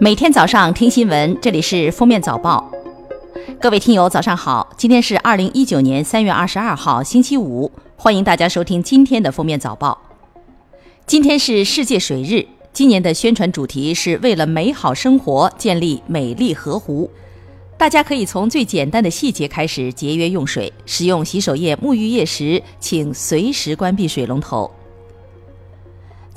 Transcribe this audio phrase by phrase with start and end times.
[0.00, 2.70] 每天早上听新闻，这里是封面早报。
[3.60, 4.72] 各位听友，早上好！
[4.76, 7.72] 今天是二零一九年三月二十二号，星期五。
[7.96, 9.98] 欢迎大家收听今天的封面早报。
[11.04, 17.10] 今天是世界水日，今年的宣传主题是为了美好生活建立美丽河湖。
[17.76, 24.70] 大家可以从最简单的细节开始节约用水，使用洗手液、沐浴液时，请随时关闭水龙头。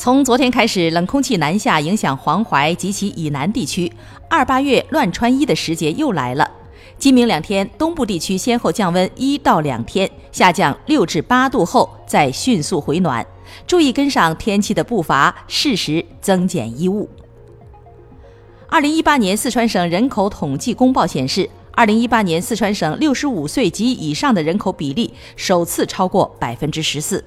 [0.02, 3.94] 从昨天开始，冷空气南下，影响黄淮及其以南地区。
[4.28, 6.50] 二八月乱穿衣的时节又来了。
[6.98, 13.24] 今明两天，东部地区先后降温一到两天，下降六至八度后再迅速回暖。
[13.68, 17.08] 注意跟上天气的步伐，适时增减衣物。
[18.70, 27.24] 二零一八年四川省人口统计公报显示，二零一八年四川省六十五岁及以上的人口比例首次超过百分之十四。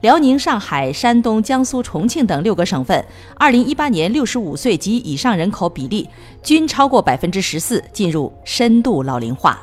[0.00, 3.04] 辽宁、上海、山东、江苏、重庆等六个省份，
[3.36, 6.08] 二零一八年六十五岁及以上人口比例
[6.42, 9.60] 均超过百分之十四，进入深度老龄化。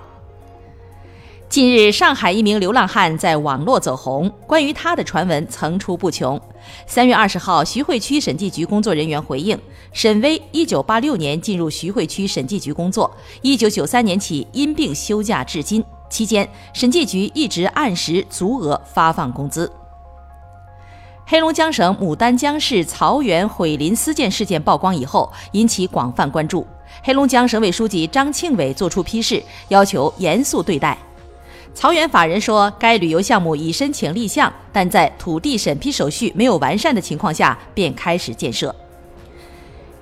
[1.50, 6.40] 近日，上海一名流浪汉在网络走红，关于他的传闻层出不穷。
[6.86, 9.58] 三月二十号，徐汇区审计局工作人员回应，
[9.94, 13.10] 沈威一九八六年进入徐汇区审计局工作，
[13.42, 19.72] 一九九三年起因病休假至今，期间审计局一直按时足额发放工资。
[21.30, 26.66] 黑龙江省牡丹江市曹源毁林私建事件曝光以后，引起广泛关注。
[27.04, 30.98] 黑龙江省委书记张庆伟作出批示，要求严肃对待。
[31.74, 38.74] 曹源法人说，该旅游项目已申请立项，但在土地审批手续没有完善的情况下，便开始建设。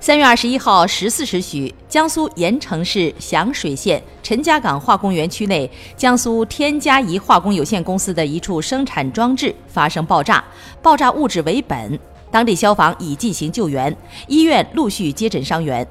[0.05, 5.67] 三月二十一号十四时许，江苏盐城市响水县陈家港化工园区内，
[5.97, 10.43] 江苏天嘉宜化工有限公司的一处生产装置发生爆炸，
[10.79, 11.97] 爆炸物质为苯。
[12.29, 15.83] 当地消防已进行救援，医院陆续接诊伤员。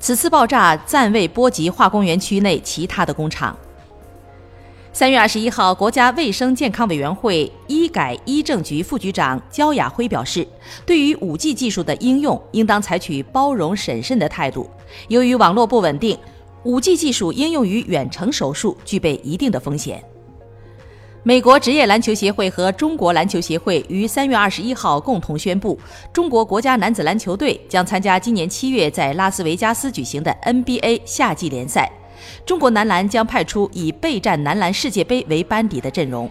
[0.00, 3.54] 此次爆炸暂未波及化工园区内其他的工厂。
[4.98, 10.44] 三月二十一号，国家卫生健康委员会医改医政局副局长焦亚辉表示，
[10.84, 14.68] 对于五 G 技术的应用，应当采取包容审慎的态度。
[15.06, 16.18] 由于网络不稳定，
[16.64, 20.02] 五 G 技术应用于远程手术具备一定的风险。
[21.22, 25.78] 美国职业篮球协会和中国篮球协会于三月二十一号共同宣布，
[26.12, 31.88] 中国国家男子篮球队将参加今年七月在拉斯维加斯举行的 NBA 夏季联赛。
[32.44, 36.30] 中国男篮将派出以备战男篮世界杯为班底的阵容。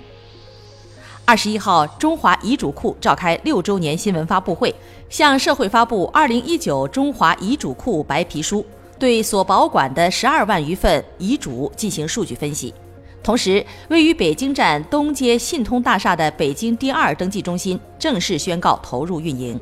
[1.25, 4.73] 二十一号，中华遗嘱库召开六周年新闻发布会，
[5.09, 8.61] 向社会发布《二零一九中华遗嘱库白皮书》，
[8.97, 12.73] 对所保管的十二万余份遗嘱进行数据分析。
[13.21, 19.59] 同时，位于北京站东街信通大厦的北京第二登记中心正式宣告投入运营。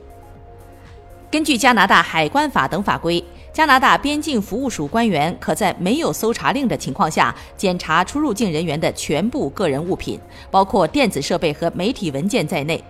[1.32, 3.24] 根据加拿大海关法等法规。
[3.56, 10.20] 加拿大边境服务署官员可在没有搜查令的情况下检查出入境人员的全部个人物品，
[10.52, 12.84] 包括电子设备和媒体文件在内。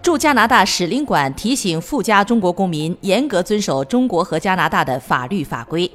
[0.00, 5.90] 驻加拿大使领馆提醒赴加中国公民严格遵守中国和加拿大的法律法规。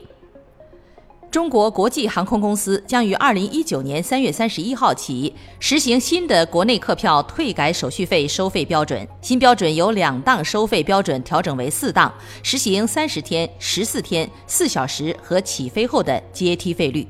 [1.36, 9.06] 中国国际航空公司将于二零一九年三月三十一号起实行新的国内客票退改手续费收费标准。
[9.22, 17.06] 新标准由两档收费标准调整为四档，实行三十天、十四天、四小时和起飞后的阶梯费率。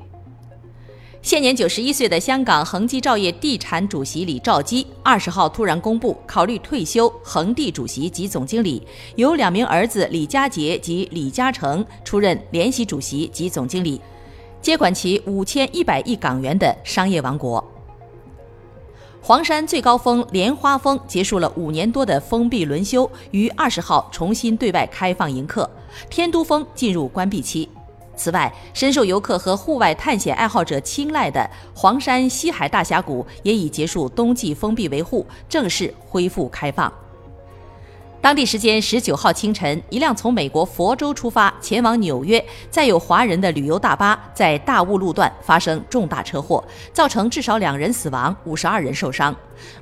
[1.22, 8.84] 现年九十一岁的香港恒基兆业地产主席李兆基，二十号突然公布考虑退休恒地主席及总经理，
[9.14, 14.00] 由两名儿子李家杰及李嘉诚出任联席主席及总经理，
[14.66, 17.64] 接管其五千一百亿港元的商业王国。
[19.22, 25.70] 黄山最高峰莲花峰结束了五年多的封闭轮休，于二十号重新对外开放迎客，
[26.10, 27.68] 天都峰进入关闭期。
[28.16, 36.92] 此外，深受游客和户外探险爱好者青睐的黄山西海大峡谷也已结束冬季封闭维护，正式恢复开放。
[38.26, 49.32] 当地时间十九号清晨，一辆从美国佛州出发前往纽约载有华人的旅游大巴在大雾路段发生重大车祸，造成至少两人死亡，五十二人受伤。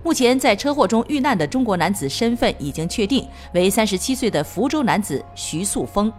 [0.03, 6.13] 目前，在车祸中遇难的中国男子身份已经确定为三十七岁的福州男子徐素峰。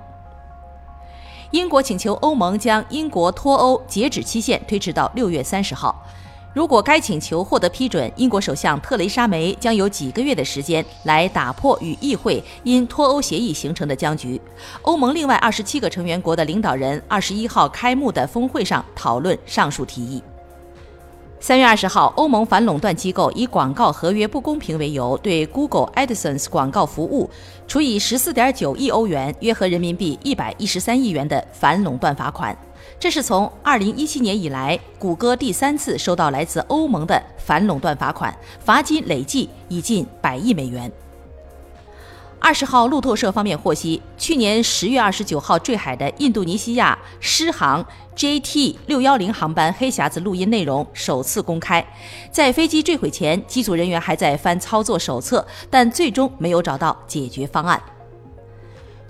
[1.52, 6.04] 英国请求欧盟将英国脱欧截止期限推迟到六月三十号。
[6.56, 14.40] 如果该请求获得批准，英国首相特蕾莎梅将有几个月的时间来打破与议会因脱欧协议形成的僵局。
[14.84, 20.24] 欧盟另外二十七个成员国的领导人二十一号开幕的峰会上讨论上述提议。
[21.42, 27.30] 三月二十号，欧盟反垄断机构以广告合约不公平为由，对 Google AdSense 广告服务
[27.68, 32.58] 处以十四点九亿欧元（约合人民币一百一十三亿元）的反垄断罚款。
[32.98, 40.92] 这是从二零一七年以来，谷歌第三次收到来自欧盟的反垄断罚款，罚金累计已近百亿美元。
[42.40, 51.86] 二十号，路透社方面获悉，去年十月二十九号坠海的印度尼西亚狮航 JT 六幺零航班黑匣子录音内容首次公开。
[52.32, 57.82] 在飞机坠毁前，机组人员还在翻操作手册，但最终没有找到解决方案。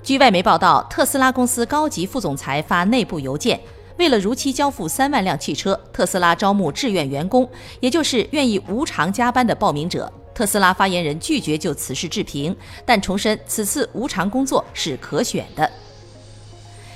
[0.01, 3.59] 据外媒报道，特斯拉公司高级副总裁发内部邮件，
[3.97, 7.49] 为了如期交付三万辆汽车，特斯拉招募志愿员工，
[7.79, 10.11] 也就是愿意无偿加班的报名者。
[10.33, 12.53] 特斯拉发言人拒绝就此事置评，
[12.85, 15.69] 但重申此次无偿工作是可选的。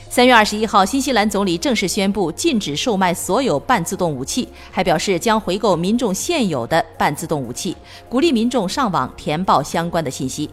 [0.09, 7.77] 三月二十一号，新西兰总理正式宣布禁止售卖所有半自动武器，还表示将回购民众现有的半自动武器，
[8.09, 10.49] 鼓励民众上网填报相关的信息。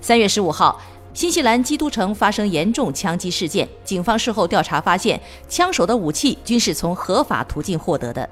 [0.00, 0.80] 三月十五号，
[1.12, 8.28] 新西兰基督城发生严重枪击事件，警方事后调查发现，枪手的武器均是从合法途径获得的。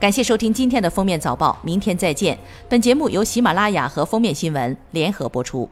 [0.00, 2.36] 感谢收听今天的封面早报，明天再见。
[2.68, 5.68] 本节目由喜马拉雅和封面新闻联合播出。